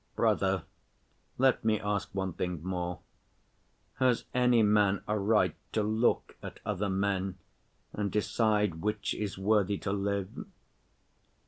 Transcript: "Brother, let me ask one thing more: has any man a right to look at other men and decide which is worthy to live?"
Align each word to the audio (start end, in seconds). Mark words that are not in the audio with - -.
"Brother, 0.15 0.63
let 1.37 1.63
me 1.63 1.79
ask 1.79 2.09
one 2.11 2.33
thing 2.33 2.63
more: 2.63 3.01
has 3.99 4.23
any 4.33 4.63
man 4.63 5.03
a 5.07 5.19
right 5.19 5.53
to 5.73 5.83
look 5.83 6.35
at 6.41 6.59
other 6.65 6.89
men 6.89 7.37
and 7.93 8.11
decide 8.11 8.81
which 8.81 9.13
is 9.13 9.37
worthy 9.37 9.77
to 9.77 9.91
live?" 9.91 10.47